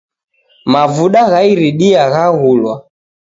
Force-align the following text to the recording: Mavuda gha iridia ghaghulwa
Mavuda 0.71 1.21
gha 1.31 1.39
iridia 1.51 2.03
ghaghulwa 2.13 2.73